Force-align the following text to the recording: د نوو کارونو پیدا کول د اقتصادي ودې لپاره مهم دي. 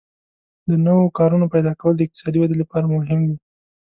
د 0.69 0.71
نوو 0.85 1.05
کارونو 1.17 1.45
پیدا 1.53 1.71
کول 1.81 1.93
د 1.95 2.01
اقتصادي 2.05 2.37
ودې 2.39 2.55
لپاره 2.61 2.85
مهم 2.95 3.19
دي. 3.27 3.35